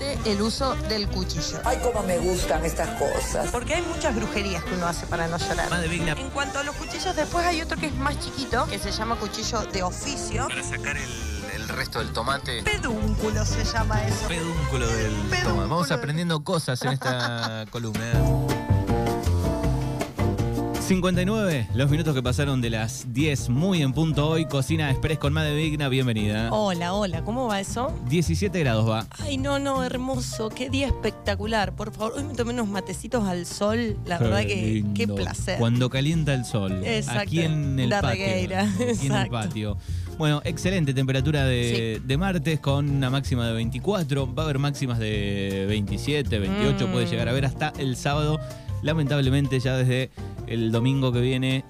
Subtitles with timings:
[0.00, 1.60] el uso del cuchillo.
[1.64, 3.50] Ay, cómo me gustan estas cosas.
[3.50, 5.70] Porque hay muchas brujerías que uno hace para no llorar.
[5.70, 5.96] Madre.
[5.96, 9.16] En cuanto a los cuchillos, después hay otro que es más chiquito, que se llama
[9.16, 10.48] cuchillo de oficio.
[10.48, 12.62] Para sacar el, el resto del tomate.
[12.62, 14.28] Pedúnculo se llama eso.
[14.28, 15.42] Pedúnculo del Pedúnculo.
[15.42, 15.68] tomate.
[15.68, 18.12] Vamos aprendiendo cosas en esta columna.
[20.86, 24.44] 59, los minutos que pasaron de las 10, muy en punto hoy.
[24.46, 26.48] Cocina Express con Madre Vigna, bienvenida.
[26.52, 27.92] Hola, hola, ¿cómo va eso?
[28.08, 29.04] 17 grados va.
[29.18, 31.74] Ay, no, no, hermoso, qué día espectacular.
[31.74, 35.58] Por favor, hoy me tomé unos matecitos al sol, la verdad que qué placer.
[35.58, 36.80] Cuando calienta el sol.
[36.84, 37.20] Exacto.
[37.20, 38.24] Aquí en el La patio.
[38.24, 39.76] regueira, Aquí en el patio.
[40.18, 44.32] Bueno, excelente temperatura de, de martes con una máxima de 24.
[44.32, 46.86] Va a haber máximas de 27, 28.
[46.86, 46.92] Mm.
[46.92, 48.38] Puede llegar a ver hasta el sábado.
[48.82, 50.10] Lamentablemente, ya desde
[50.46, 51.64] el domingo que viene.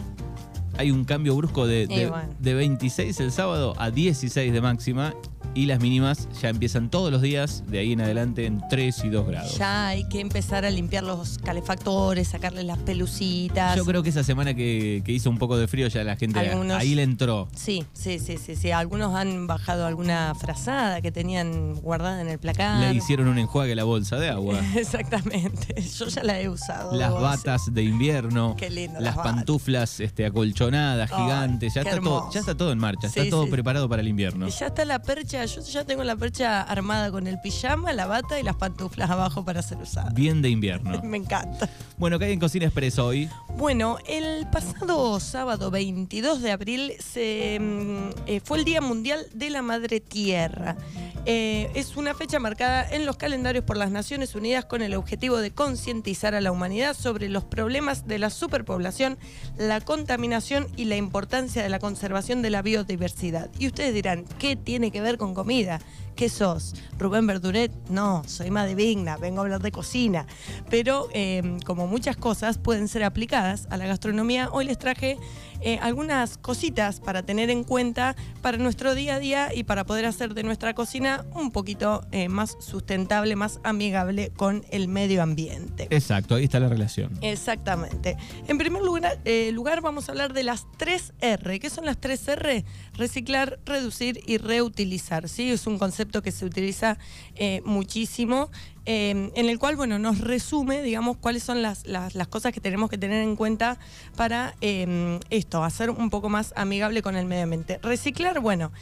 [0.78, 2.28] Hay un cambio brusco de, de- bueno.
[2.38, 5.14] de 26 el sábado a 16 de máxima
[5.56, 9.08] y las mínimas ya empiezan todos los días de ahí en adelante en 3 y
[9.08, 9.56] 2 grados.
[9.58, 13.74] Ya hay que empezar a limpiar los calefactores, sacarle las pelucitas.
[13.76, 16.38] Yo creo que esa semana que, que hizo un poco de frío ya la gente
[16.38, 17.48] Algunos- ahí le entró.
[17.56, 18.70] Sí, sí, sí, sí, sí.
[18.70, 22.80] Algunos han bajado alguna frazada que tenían guardada en el placar.
[22.80, 24.60] Le hicieron un enjuague a la bolsa de agua.
[24.76, 25.80] Exactamente.
[25.80, 26.94] Yo ya la he usado.
[26.94, 32.30] Las batas de invierno, Qué lindo, las pantuflas este, acolchonadas, gigantes, ya está, todo, hermoso.
[32.32, 33.50] ya está todo en marcha, Sí, está todo sí.
[33.50, 34.48] preparado para el invierno.
[34.48, 38.06] Y Ya está la percha, yo ya tengo la percha armada con el pijama, la
[38.06, 40.10] bata y las pantuflas abajo para ser usada.
[40.10, 41.00] Bien de invierno.
[41.04, 41.68] Me encanta.
[41.96, 43.30] Bueno, ¿qué hay en Cocina Express hoy?
[43.56, 49.50] Bueno, el pasado sábado 22 de abril se, mm, eh, fue el Día Mundial de
[49.50, 50.76] la Madre Tierra.
[51.24, 55.38] Eh, es una fecha marcada en los calendarios por las Naciones Unidas con el objetivo
[55.38, 59.18] de concientizar a la humanidad sobre los problemas de la superpoblación,
[59.56, 63.50] la contaminación y la importancia de la conservación de la biodiversidad.
[63.58, 65.78] Y ustedes dirán, ¿qué tiene que ver con comida?
[66.16, 66.74] ¿Qué sos?
[66.98, 67.70] ¿Rubén Verduret?
[67.90, 70.26] No, soy Madre Vigna, vengo a hablar de cocina.
[70.70, 75.18] Pero eh, como muchas cosas pueden ser aplicadas a la gastronomía, hoy les traje
[75.60, 80.04] eh, algunas cositas para tener en cuenta para nuestro día a día y para poder
[80.06, 85.88] hacer de nuestra cocina un poquito eh, más sustentable, más amigable con el medio ambiente.
[85.90, 87.18] Exacto, ahí está la relación.
[87.22, 88.16] Exactamente.
[88.48, 91.58] En primer lugar, eh, lugar vamos a hablar de las 3 R.
[91.58, 92.64] ¿Qué son las 3 R?
[92.94, 95.28] Reciclar, reducir y reutilizar.
[95.28, 95.50] ¿sí?
[95.50, 96.98] Es un concepto que se utiliza
[97.34, 98.50] eh, muchísimo,
[98.84, 102.60] eh, en el cual bueno, nos resume, digamos, cuáles son las, las- las cosas que
[102.60, 103.78] tenemos que tener en cuenta
[104.16, 107.78] para eh, esto, hacer un poco más amigable con el medio ambiente.
[107.82, 108.72] Reciclar, bueno,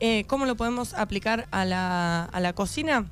[0.00, 3.06] eh, ¿cómo lo podemos aplicar a la, a la cocina?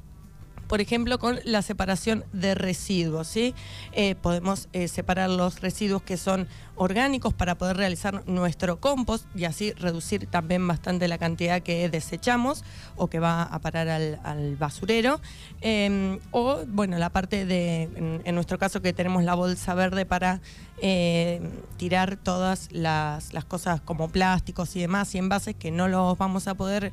[0.69, 3.29] Por ejemplo, con la separación de residuos.
[3.29, 3.55] ¿sí?
[3.93, 9.45] Eh, podemos eh, separar los residuos que son orgánicos para poder realizar nuestro compost y
[9.45, 12.65] así reducir también bastante la cantidad que desechamos
[12.97, 15.21] o que va a parar al, basurero.
[15.61, 20.41] Eh, o, bueno, la parte de, en, nuestro caso, que tenemos la bolsa verde para
[20.81, 21.41] eh,
[21.77, 26.55] tirar todas las, cosas como plásticos y demás y envases que no los vamos a
[26.55, 26.93] poder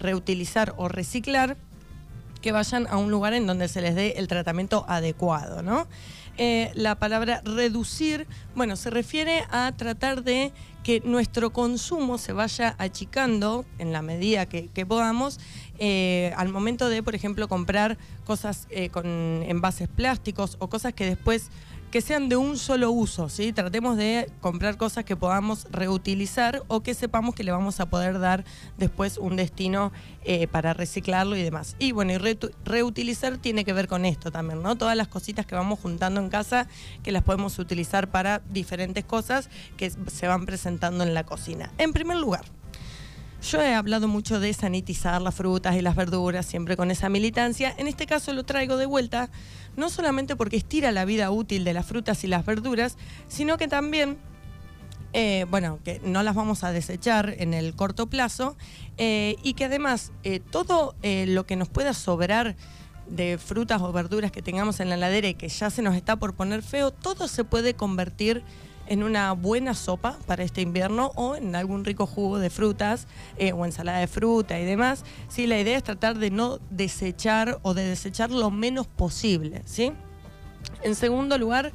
[0.00, 1.56] reutilizar o reciclar
[2.42, 5.86] que vayan a un lugar en donde se les dé el tratamiento adecuado, ¿no?
[6.38, 10.52] Eh, la palabra reducir, bueno, se refiere a tratar de
[10.82, 15.38] que nuestro consumo se vaya achicando en la medida que, que podamos
[15.78, 21.06] eh, al momento de, por ejemplo, comprar cosas eh, con envases plásticos o cosas que
[21.06, 21.50] después
[21.92, 23.52] que sean de un solo uso, ¿sí?
[23.52, 28.18] Tratemos de comprar cosas que podamos reutilizar o que sepamos que le vamos a poder
[28.18, 28.44] dar
[28.78, 29.92] después un destino
[30.24, 31.76] eh, para reciclarlo y demás.
[31.78, 32.14] Y bueno,
[32.64, 34.76] reutilizar tiene que ver con esto también, ¿no?
[34.76, 36.66] Todas las cositas que vamos juntando en casa
[37.02, 41.72] que las podemos utilizar para diferentes cosas que se van presentando en la cocina.
[41.76, 42.46] En primer lugar,
[43.42, 47.74] yo he hablado mucho de sanitizar las frutas y las verduras, siempre con esa militancia.
[47.76, 49.30] En este caso lo traigo de vuelta,
[49.76, 52.96] no solamente porque estira la vida útil de las frutas y las verduras,
[53.28, 54.18] sino que también,
[55.12, 58.56] eh, bueno, que no las vamos a desechar en el corto plazo
[58.96, 62.56] eh, y que además eh, todo lo que nos pueda sobrar
[63.08, 66.16] de frutas o verduras que tengamos en la heladera y que ya se nos está
[66.16, 68.42] por poner feo, todo se puede convertir en
[69.00, 73.06] una buena sopa para este invierno o en algún rico jugo de frutas
[73.38, 75.04] eh, o ensalada de fruta y demás.
[75.28, 79.92] Sí, la idea es tratar de no desechar o de desechar lo menos posible, ¿sí?
[80.82, 81.72] En segundo lugar,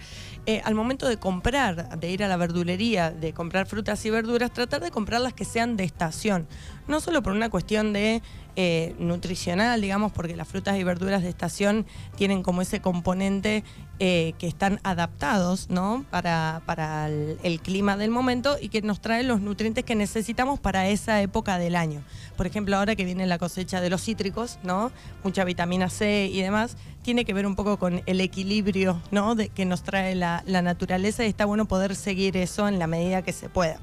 [0.49, 4.53] eh, al momento de comprar, de ir a la verdulería, de comprar frutas y verduras,
[4.53, 6.47] tratar de comprar las que sean de estación.
[6.88, 8.21] no solo por una cuestión de
[8.59, 11.85] eh, nutricional, digamos, porque las frutas y verduras de estación
[12.15, 13.63] tienen como ese componente
[13.99, 16.05] eh, que están adaptados ¿no?
[16.09, 20.88] para, para el, clima del momento y que nos traen los nutrientes que necesitamos para
[20.88, 22.01] esa época del año.
[22.35, 24.91] Por ejemplo, ahora que viene la cosecha de los cítricos, ¿no?
[25.23, 29.35] mucha vitamina C y demás, tiene que ver un poco con el equilibrio ¿no?
[29.35, 33.22] de, que nos trae la, naturaleza y está bueno poder seguir eso en la medida
[33.22, 33.80] que se pueda.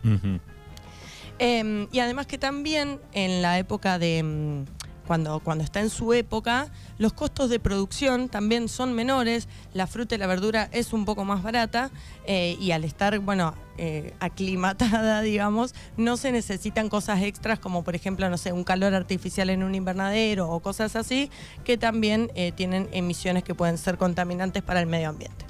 [1.38, 4.22] Em, y además que también en la época de...
[4.22, 6.68] Mm, cuando, cuando está en su época,
[6.98, 11.24] los costos de producción también son menores, la fruta y la verdura es un poco
[11.24, 11.90] más barata
[12.26, 17.94] eh, y al estar, bueno, eh, aclimatada, digamos, no se necesitan cosas extras como por
[17.94, 21.30] ejemplo, no sé, un calor artificial en un invernadero o cosas así,
[21.64, 25.44] que también eh, tienen emisiones que pueden ser contaminantes para el medio ambiente.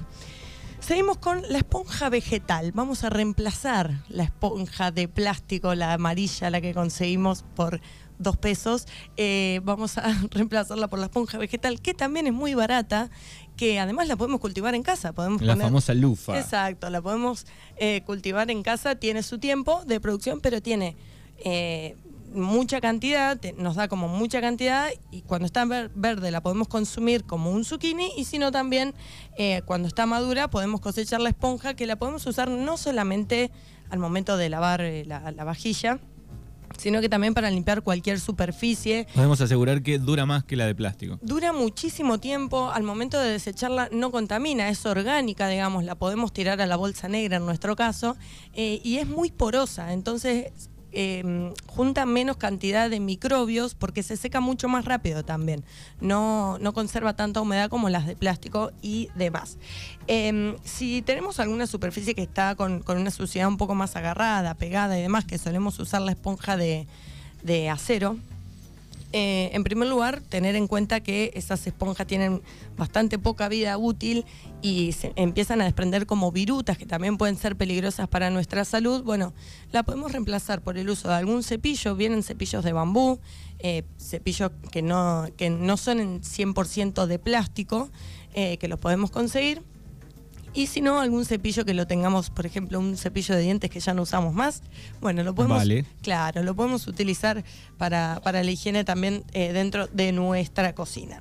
[0.87, 2.73] Seguimos con la esponja vegetal.
[2.73, 7.81] Vamos a reemplazar la esponja de plástico, la amarilla, la que conseguimos por
[8.19, 8.87] dos pesos.
[9.17, 13.09] Eh, vamos a reemplazarla por la esponja vegetal, que también es muy barata,
[13.57, 15.15] que además la podemos cultivar en casa.
[15.15, 16.39] Podemos la famosa lufa.
[16.39, 17.47] Exacto, la podemos
[17.79, 18.95] eh, cultivar en casa.
[18.95, 20.99] Tiene su tiempo de producción, pero tiene
[21.39, 21.97] eh,
[22.35, 27.51] mucha cantidad, nos da como mucha cantidad y cuando está verde la podemos consumir como
[27.51, 28.95] un zucchini y si no también
[29.37, 33.51] eh, cuando está madura podemos cosechar la esponja que la podemos usar no solamente
[33.91, 35.99] al momento de lavar eh, la, vajilla,
[36.79, 39.07] sino que también para limpiar cualquier superficie.
[39.15, 41.19] Podemos asegurar que dura más que la de plástico.
[41.23, 46.61] Dura muchísimo tiempo, al momento de desecharla no contamina, es orgánica, digamos, la podemos tirar
[46.61, 48.17] a la bolsa negra en nuestro caso,
[48.55, 50.53] eh, y es muy porosa, entonces
[50.97, 55.65] Em, junta menos cantidad de microbios porque se seca mucho más rápido también.
[56.01, 59.59] No, no conserva tanta humedad como las de plástico y demás.
[60.07, 64.97] Em, si tenemos alguna superficie que está con, una suciedad un poco más agarrada, pegada
[64.97, 66.87] y demás, que solemos usar la esponja de,
[67.43, 68.17] de acero,
[69.17, 72.43] eh, en primer lugar, tener en cuenta que esas esponjas tienen
[72.77, 74.25] bastante poca vida útil
[74.61, 79.05] y se empiezan a desprender como virutas que también pueden ser peligrosas para nuestra salud.
[79.05, 79.33] Bueno,
[79.71, 83.21] la podemos reemplazar por el uso de algún cepillo, vienen cepillos de bambú,
[83.61, 87.91] eh, cepillos que no, que no son en 100% de plástico,
[88.35, 89.63] eh, que los podemos conseguir
[90.55, 93.81] y si no, algún cepillo que lo tengamos, por ejemplo, un cepillo de dientes que
[93.81, 94.63] ya no usamos más,
[95.01, 95.65] bueno, lo podemos,
[96.01, 97.45] claro, lo podemos utilizar
[97.77, 101.21] para, la higiene también eh, dentro de nuestra cocina.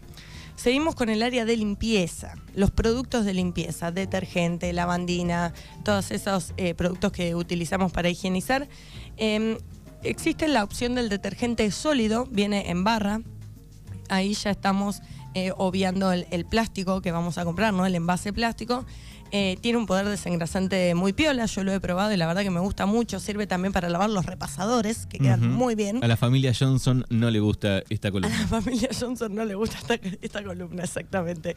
[0.55, 5.51] Seguimos con el área de limpieza, los productos de limpieza, detergente, lavandina,
[5.83, 8.67] todos esos eh, productos que utilizamos para higienizar.
[9.17, 9.57] Em,
[10.03, 13.21] existe la opción del detergente sólido, viene en barra,
[14.09, 15.01] ahí ya estamos
[15.33, 17.87] eh, obviando el, el, plástico que vamos a comprar, ¿no?
[17.87, 18.85] el envase plástico.
[19.35, 22.51] Eh, tiene un poder desengrasante muy piola, yo lo he probado y la verdad que
[22.51, 23.19] me gusta mucho.
[23.19, 26.03] Sirve también para lavar los repasadores, que quedan muy bien.
[26.03, 28.37] A la familia Johnson no le gusta esta columna.
[28.37, 29.79] A la familia Johnson no le gusta
[30.21, 31.55] esta, columna, exactamente.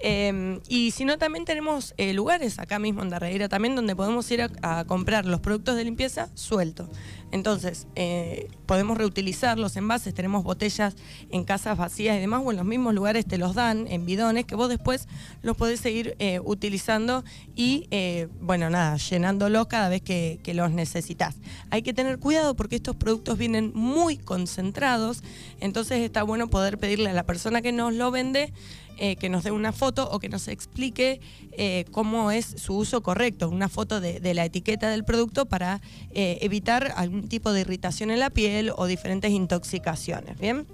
[0.00, 4.30] Em, y si no, también tenemos eh, lugares acá mismo en Darreira también donde podemos
[4.30, 6.88] ir a, comprar los productos de limpieza sueltos.
[7.30, 10.96] Entonces, eh, podemos reutilizar los envases, tenemos botellas
[11.30, 14.44] en casas vacías y demás, o en los mismos lugares te los dan en bidones
[14.44, 15.08] que vos después
[15.42, 21.36] los podés seguir utilizando y, eh, bueno, nada, llenándolos cada vez que, los necesitas.
[21.70, 25.22] Hay que tener cuidado porque estos productos vienen muy concentrados,
[25.60, 28.52] entonces está bueno poder pedirle a la persona que nos lo vende
[28.98, 31.20] eh, que nos dé una foto o que nos explique
[31.52, 35.80] eh, cómo es su uso correcto, una foto de, la etiqueta del producto para
[36.12, 40.38] evitar algún tipo de irritación en la piel o diferentes intoxicaciones.
[40.38, 40.66] ¿Bien?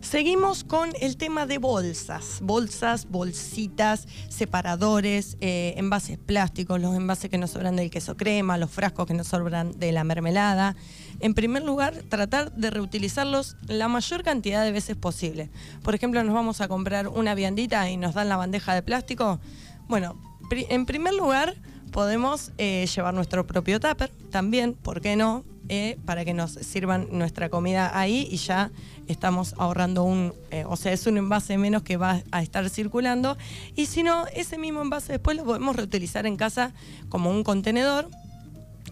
[0.00, 7.38] Seguimos con el tema de bolsas, bolsas, bolsitas, separadores, eh, envases plásticos, los envases que
[7.38, 10.76] nos sobran del queso crema, los frascos que nos sobran de la mermelada.
[11.20, 15.50] En primer lugar, tratar de reutilizarlos la mayor cantidad de veces posible.
[15.82, 19.40] Por ejemplo, nos vamos a comprar una viandita y nos dan la bandeja de plástico.
[19.88, 20.16] Bueno,
[20.50, 21.56] en primer lugar,
[21.90, 25.44] podemos eh, llevar nuestro propio tupper también, ¿por qué no?
[25.68, 28.70] Eh, para que nos sirvan nuestra comida ahí y ya
[29.08, 33.36] estamos ahorrando un, eh, o sea, es un envase menos que va a estar circulando.
[33.74, 36.72] Y si no, ese mismo envase después lo podemos reutilizar en casa
[37.08, 38.08] como un contenedor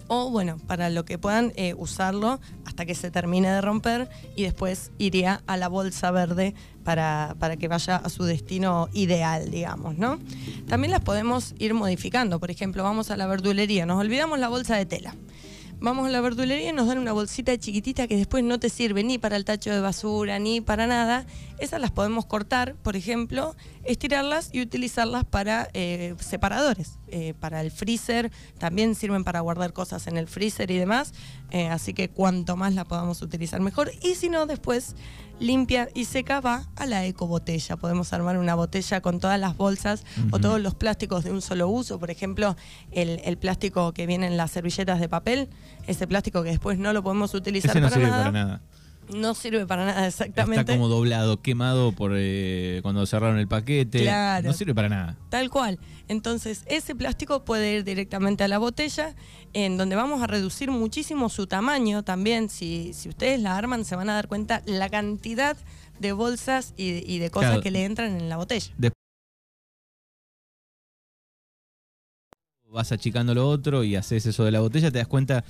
[0.09, 4.43] o bueno, para lo que puedan eh, usarlo hasta que se termine de romper y
[4.43, 9.97] después iría a la bolsa verde para, para, que vaya a su destino ideal, digamos,
[9.97, 10.19] ¿no?
[10.69, 14.77] También las podemos ir modificando, por ejemplo, vamos a la verdulería, nos olvidamos la bolsa
[14.77, 15.15] de tela
[15.81, 19.05] vamos a la verdulería y nos dan una bolsita chiquitita que después no te sirve
[19.05, 21.27] ni para el tacho de basura ni para nada.
[21.59, 23.55] Esas las podemos cortar, por ejemplo,
[23.87, 26.99] estirarlas y utilizarlas para eh, separadores.
[27.09, 31.13] eh, para el freezer, también sirven para guardar cosas en el freezer y demás,
[31.51, 33.93] eh, así que cuanto más la podamos utilizar mejor.
[34.03, 34.97] Y si no, después
[35.41, 37.77] limpia y seca va a la ecobotella.
[37.77, 41.69] Podemos armar una botella con todas las bolsas o todos los plásticos de un solo
[41.69, 42.57] uso, por ejemplo,
[42.93, 45.49] el, el plástico que viene en las servilletas de papel,
[45.87, 48.23] ese plástico que después no lo podemos utilizar Ese no para sirve nada.
[48.25, 48.61] para nada.
[49.13, 50.61] No sirve para nada, exactamente.
[50.61, 54.03] Está como doblado, quemado por eh, cuando cerraron el paquete.
[54.03, 54.47] Claro.
[54.49, 55.17] No sirve para nada.
[55.29, 55.79] Tal cual.
[56.09, 59.15] Entonces, ese plástico puede ir directamente a la botella,
[59.53, 62.49] en donde vamos a reducir muchísimo su tamaño también.
[62.49, 65.57] Si, si ustedes la arman, se van a dar cuenta la cantidad
[65.99, 67.63] de bolsas y, y de cosas Claro.
[67.63, 68.73] que le entran en la botella.
[72.71, 75.45] Vas achicando lo otro y haces eso de la botella, te das cuenta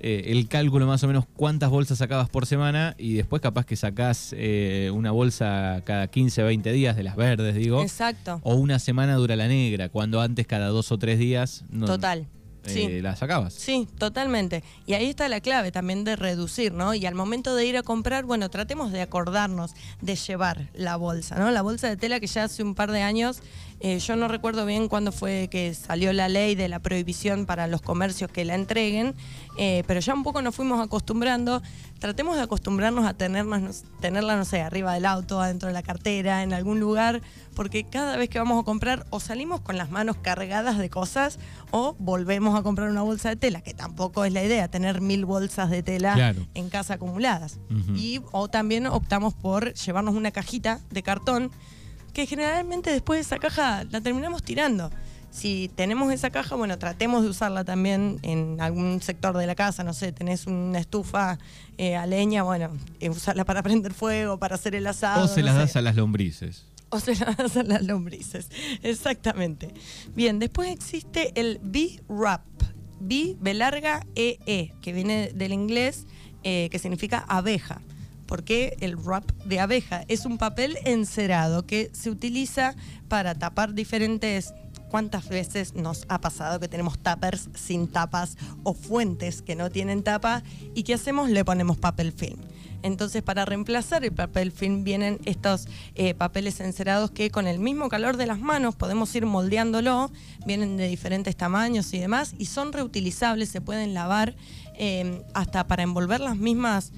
[0.00, 3.76] eh, el cálculo más o menos cuántas bolsas sacabas por semana y después capaz que
[3.76, 7.82] sacás eh, una bolsa cada 15, 20 días de las verdes, digo.
[7.82, 8.40] Exacto.
[8.44, 12.20] O una semana dura la negra, cuando antes cada dos o tres días no, Total.
[12.20, 12.26] eh,
[12.66, 13.00] Sí.
[13.00, 13.54] la sacabas.
[13.54, 14.62] Sí, totalmente.
[14.86, 16.92] Y ahí está la clave también de reducir, ¿no?
[16.92, 21.36] Y al momento de ir a comprar, bueno, tratemos de acordarnos de llevar la bolsa,
[21.38, 21.50] ¿no?
[21.50, 23.40] La bolsa de tela que ya hace un par de años,
[23.80, 27.66] eh, yo no recuerdo bien cuándo fue que salió la ley de la prohibición para
[27.66, 29.14] los comercios que la entreguen,
[29.56, 31.62] eh, pero ya un poco nos fuimos acostumbrando.
[32.00, 36.42] Tratemos de acostumbrarnos a tenernos, tenerla, no sé, arriba del auto, adentro de la cartera,
[36.44, 37.22] en algún lugar,
[37.56, 41.38] porque cada vez que vamos a comprar o salimos con las manos cargadas de cosas
[41.72, 45.24] o volvemos a comprar una bolsa de tela, que tampoco es la idea, tener mil
[45.24, 46.46] bolsas de tela Claro.
[46.54, 47.58] en casa acumuladas.
[47.94, 51.50] Y o también optamos por llevarnos una cajita de cartón
[52.18, 54.90] que generalmente después de esa caja la terminamos tirando.
[55.30, 59.84] Si tenemos esa caja, bueno, tratemos de usarla también en algún sector de la casa,
[59.84, 61.38] no sé, tenés una estufa
[61.76, 65.26] eh, a leña, bueno, eh, usarla para prender fuego, para hacer el asado.
[65.26, 65.60] o se no las sé.
[65.60, 66.64] das a las lombrices.
[66.88, 68.48] O se las das a las lombrices.
[68.82, 69.72] Exactamente.
[70.16, 72.42] Bien, después existe el B-Wrap.
[72.98, 76.08] B, B larga, E, E, que viene del inglés,
[76.42, 77.80] eh, que significa abeja.
[78.28, 80.04] ¿Por qué el wrap de abeja?
[80.06, 82.76] Es un papel encerado que se utiliza
[83.08, 84.54] para tapar diferentes...
[84.90, 90.02] ¿Cuántas veces nos ha pasado que tenemos tuppers sin tapas o fuentes que no tienen
[90.02, 90.42] tapa?
[90.74, 91.28] ¿Y qué hacemos?
[91.28, 92.38] Le ponemos papel film.
[92.82, 97.90] Entonces, para reemplazar el papel film vienen estos eh, papeles encerados que con el mismo
[97.90, 100.10] calor de las manos podemos ir moldeándolo,
[100.46, 104.36] vienen de diferentes tamaños y demás, y son reutilizables, se pueden lavar
[104.74, 106.92] eh, hasta para envolver las mismas,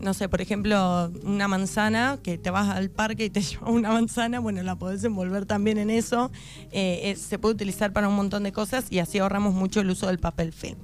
[0.00, 3.90] no sé, por ejemplo, una manzana, que te vas al parque y te llevas una
[3.90, 6.30] manzana, bueno, la podés envolver también en eso,
[6.70, 10.06] eh, se puede utilizar para un montón de cosas y así ahorramos mucho el uso
[10.06, 10.78] del papel film.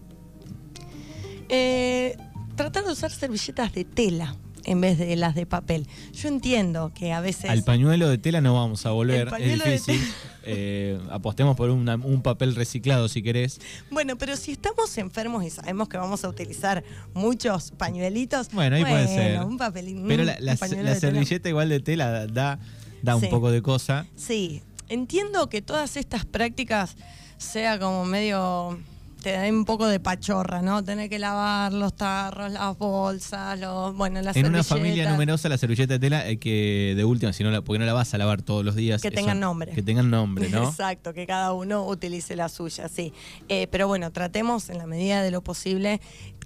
[1.49, 2.17] Eh,
[2.57, 5.87] tratar de usar servilletas de tela en vez de las de papel.
[6.13, 7.51] Yo entiendo que a veces...
[7.51, 10.01] Al pañuelo de tela no vamos a volver, es difícil.
[10.45, 13.61] Eh, apostemos por una- un papel reciclado si querés.
[13.91, 16.83] Bueno, pero si estamos enfermos y sabemos que vamos a utilizar
[17.15, 19.41] muchos pañuelitos, Bueno, ahí puede ser.
[19.45, 21.13] un papelín, Pero la, la- pañuelo la de tela.
[21.13, 22.59] servilleta igual de tela da,
[23.03, 24.07] da un poco de cosa.
[24.17, 26.97] Sí, entiendo que todas estas prácticas
[27.39, 28.79] sea como medio
[29.23, 30.83] te da un poco de pachorra, ¿no?
[30.83, 35.57] Tener que lavar los tarros, las bolsas, los bueno, las En una familia numerosa la
[35.59, 38.19] servilleta de tela hay que, de última, si no la, porque no la vas a
[38.19, 39.01] lavar todos los días.
[39.01, 39.73] Que eso- tengan nombre.
[39.73, 40.65] Que tengan nombre, ¿no?
[40.69, 43.13] Exacto, que cada uno utilice la suya, sí.
[43.49, 46.01] Eh, pero bueno, tratemos en la medida de lo posible.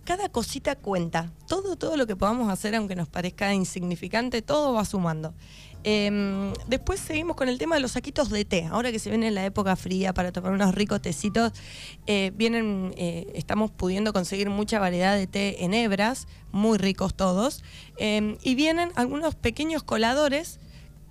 [0.04, 1.32] Cada cosita cuenta.
[1.48, 5.34] Todo, todo lo que podamos hacer, aunque nos parezca insignificante, todo va sumando.
[5.88, 8.64] Eh, después seguimos con el tema de los saquitos de té.
[8.64, 11.52] Ahora que se viene la época fría para tomar unos ricos tecitos,
[12.08, 17.62] eh, vienen, eh, estamos pudiendo conseguir mucha variedad de té en hebras, muy ricos todos.
[17.98, 20.58] Eh, y vienen algunos pequeños coladores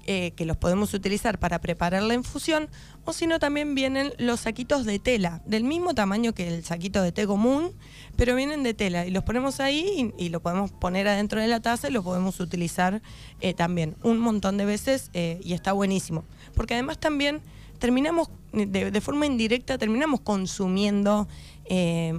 [0.07, 2.69] eh, que los podemos utilizar para preparar la infusión,
[3.05, 7.01] o si no también vienen los saquitos de tela, del mismo tamaño que el saquito
[7.01, 7.71] de té común,
[8.15, 11.59] pero vienen de tela y los ponemos ahí y, lo podemos poner adentro de la
[11.59, 13.01] taza y lo podemos utilizar
[13.41, 16.23] eh, también un montón de veces eh, y está buenísimo.
[16.53, 17.41] Porque además también
[17.79, 21.27] terminamos, de, de forma indirecta, terminamos consumiendo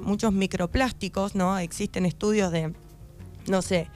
[0.02, 1.56] muchos microplásticos, ¿no?
[1.56, 2.74] Existen estudios de,
[3.46, 3.88] no sé,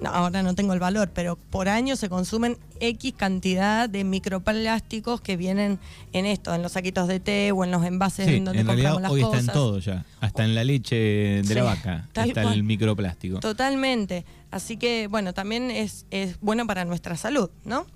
[0.00, 5.20] no, ahora no tengo el valor, pero por año se consumen X cantidad de microplásticos
[5.20, 5.78] que vienen
[6.12, 8.66] en esto, en los saquitos de té o en los envases Sí, en donde en
[8.66, 9.40] realidad compramos las hoy cosas.
[9.40, 10.04] está en todo ya.
[10.20, 12.54] Hasta en la leche de Sí, la vaca está cual.
[12.54, 13.40] el microplástico.
[13.40, 14.24] Totalmente.
[14.50, 17.86] Así que, bueno, también es, es bueno para nuestra salud, ¿no?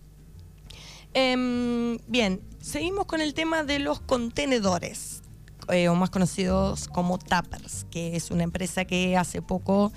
[1.14, 5.22] Em, bien, seguimos con el tema de los contenedores,
[5.68, 9.92] eh, o más conocidos como Tappers, que es una empresa que hace poco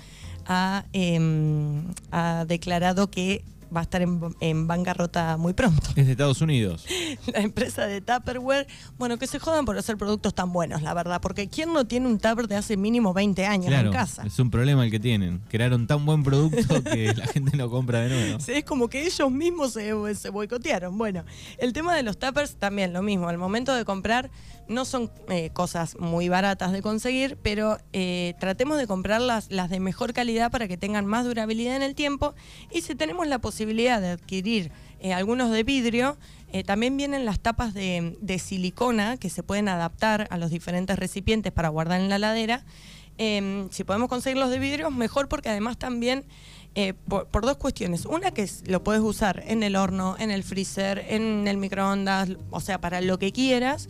[0.46, 5.88] ha, em, ha declarado que va a estar en, en bancarrota muy pronto.
[5.96, 6.86] Es de Estados Unidos.
[7.34, 11.20] La empresa de Tupperware, bueno, que se jodan por hacer productos tan buenos, la verdad,
[11.20, 14.22] porque ¿quién no tiene un Tupper de hace mínimo 20 años Claro, en casa?
[14.24, 15.40] es un problema el que tienen.
[15.48, 18.40] Crearon tan buen producto que la gente no compra de nuevo.
[18.40, 20.96] Sí, Es como que ellos mismos se, se boicotearon.
[20.96, 21.24] Bueno,
[21.58, 23.28] el tema de los tuppers también lo mismo.
[23.28, 24.30] Al momento de comprar
[24.68, 29.80] no son eh, cosas muy baratas de conseguir, pero eh, tratemos de comprarlas las de
[29.80, 32.34] mejor calidad para que tengan más durabilidad en el tiempo.
[32.70, 34.70] Y si tenemos la posibilidad de adquirir
[35.00, 36.16] eh, algunos de vidrio,
[36.52, 40.98] eh, también vienen las tapas de, de silicona que se pueden adaptar a los diferentes
[40.98, 42.64] recipientes para guardar en la ladera.
[43.18, 46.24] Eh, si podemos conseguirlos de vidrio, mejor porque además también
[46.74, 48.04] eh, por, por dos cuestiones.
[48.04, 52.60] Una que lo puedes usar en el horno, en el freezer, en el microondas, o
[52.60, 53.88] sea, para lo que quieras.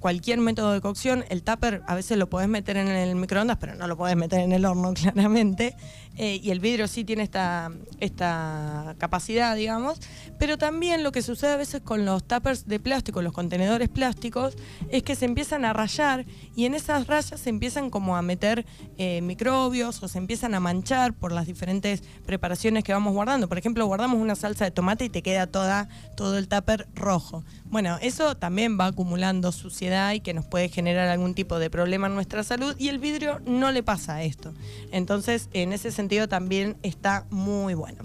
[0.00, 3.74] Cualquier método de cocción, el tupper a veces lo podés meter en el microondas, pero
[3.74, 5.76] no lo podés meter en el horno, claramente.
[6.22, 9.98] Eh, y el vidrio sí tiene esta, esta capacidad, digamos.
[10.38, 14.54] Pero también lo que sucede a veces con los tuppers de plástico, los contenedores plásticos,
[14.90, 18.66] es que se empiezan a rayar y en esas rayas se empiezan como a meter
[18.98, 23.48] eh, microbios o se empiezan a manchar por las diferentes preparaciones que vamos guardando.
[23.48, 27.44] Por ejemplo, guardamos una salsa de tomate y te queda toda, todo el tupper rojo.
[27.64, 32.08] Bueno, eso también va acumulando suciedad y que nos puede generar algún tipo de problema
[32.08, 34.52] en nuestra salud y el vidrio no le pasa esto.
[34.92, 38.04] Entonces, en ese sentido también está muy bueno.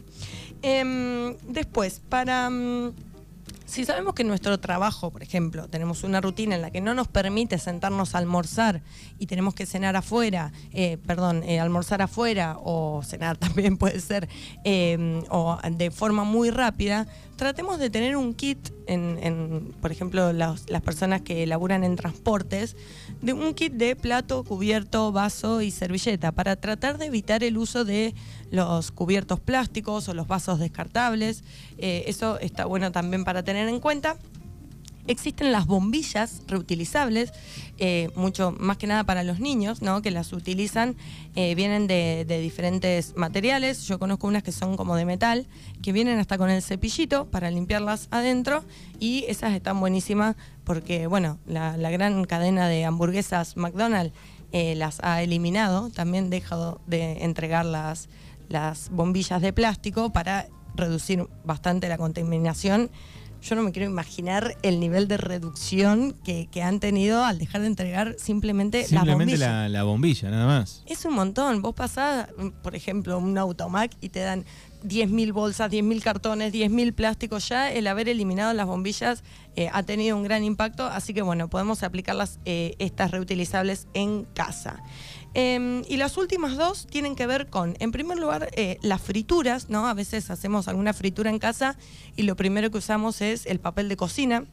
[0.62, 2.50] Em, después, para...
[2.50, 2.94] mm,
[3.66, 6.94] si sabemos que en nuestro trabajo, por ejemplo, tenemos una rutina en la que no
[6.94, 8.82] nos permite sentarnos a almorzar
[9.18, 14.30] y tenemos que cenar afuera, eh, perdón, eh, almorzar afuera o cenar también puede ser,
[14.64, 20.34] eh, o de forma muy rápida, tratemos de tener un kit, en, en, por ejemplo,
[20.34, 22.76] las, personas que laburan en transportes,
[23.22, 27.86] de un kit de plato, cubierto, vaso y servilleta para tratar de evitar el uso
[27.86, 28.14] de
[28.52, 31.44] los cubiertos plásticos o los vasos descartables.
[31.78, 34.18] Eh, eso está bueno también para tener en cuenta.
[35.08, 37.32] Existen las bombillas reutilizables,
[37.78, 40.02] eh, mucho más que nada para los niños, ¿no?
[40.02, 40.96] que las utilizan,
[41.36, 43.88] eh, vienen de, diferentes materiales.
[43.88, 45.48] Yo conozco unas que son como de metal,
[45.82, 48.64] que vienen hasta con el cepillito para limpiarlas adentro
[49.00, 54.14] y esas están buenísimas porque, bueno, la, la gran cadena de hamburguesas McDonald's
[54.58, 58.08] eh, las ha eliminado, también dejado de entregar las,
[58.48, 62.90] las bombillas de plástico para reducir bastante la contaminación.
[63.42, 67.62] Yo no me quiero imaginar el nivel de reducción que, que han tenido al dejar
[67.62, 69.40] de entregar simplemente, las Simplemente bombillas.
[69.50, 70.84] la, la bombilla, nada más.
[70.88, 71.62] Es un montón.
[71.62, 72.28] Vos pasás,
[72.64, 74.46] por ejemplo, un automac y te dan
[74.84, 77.48] 10.000 bolsas, 10.000 cartones, 10.000 plásticos.
[77.50, 79.24] Ya el haber eliminado las bombillas
[79.56, 84.26] eh, ha tenido un gran impacto, así que bueno, podemos aplicarlas eh, estas reutilizables en
[84.34, 84.82] casa.
[85.38, 89.70] Eh, y las últimas dos tienen que ver con, en primer lugar, eh, las frituras,
[89.70, 89.86] ¿no?
[89.86, 91.78] A veces hacemos alguna fritura en casa
[92.16, 94.46] y lo primero que usamos es el papel de cocina.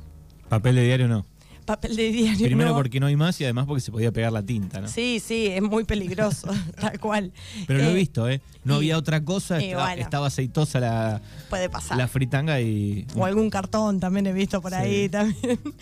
[0.48, 1.24] Papel de diario no.
[1.64, 2.46] Papel de diario.
[2.46, 2.76] Primero no.
[2.76, 4.88] porque no hay más y además porque se podía pegar la tinta, ¿no?
[4.88, 6.48] Sí, sí, es muy peligroso,
[6.80, 7.32] tal cual.
[7.66, 8.40] Pero lo he Eh, visto, ¿eh?
[8.64, 10.02] No y- había otra cosa, estaba, bueno.
[10.02, 11.20] estaba aceitosa la,
[11.50, 11.96] Puede pasar.
[11.98, 13.06] la fritanga y...
[13.16, 14.76] O algún cartón también he visto por Sí.
[14.78, 15.58] ahí también.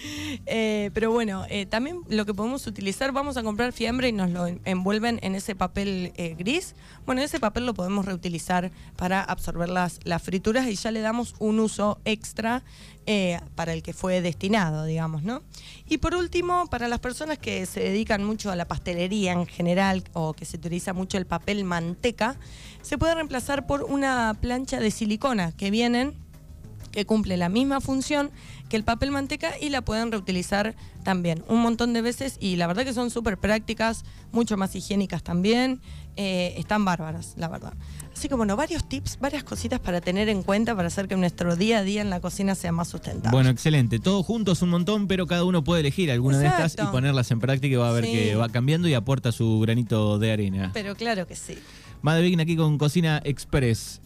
[0.47, 4.31] Eh, pero bueno, eh, también lo que podemos utilizar, vamos a comprar fiambre y nos
[4.31, 6.75] lo en- envuelven en ese papel eh, gris.
[7.07, 11.35] Bueno, ese papel lo podemos reutilizar para absorber las, las frituras y ya le damos
[11.39, 12.63] un uso extra
[13.07, 15.43] eh, para el que fue destinado, digamos, ¿no?
[15.87, 20.05] Y por último, para las personas que se dedican mucho a la pastelería en general
[20.13, 22.37] o que se utiliza mucho el papel manteca,
[22.83, 26.15] se puede reemplazar por una plancha de silicona que vienen
[26.91, 28.31] que cumple la misma función
[28.69, 32.67] que el papel manteca y la pueden reutilizar también un montón de veces y la
[32.67, 35.81] verdad que son súper prácticas, mucho más higiénicas también,
[36.17, 37.73] eh, están bárbaras, la verdad.
[38.15, 41.57] Así que bueno, varios tips, varias cositas para tener en cuenta para hacer que nuestro
[41.57, 43.31] día a día en la cocina sea más sustentable.
[43.35, 43.99] Bueno, excelente.
[43.99, 47.41] Todos juntos un montón, pero cada uno puede elegir alguna de estas y ponerlas en
[47.41, 48.13] práctica y va a ver Sí.
[48.13, 50.71] que va cambiando y aporta su granito de arena.
[50.75, 51.57] Pero claro que sí.
[52.03, 54.01] Madre Vigna aquí con Cocina Express.